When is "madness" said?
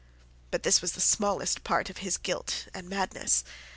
2.89-3.43